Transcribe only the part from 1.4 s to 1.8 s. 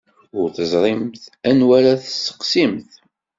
anwa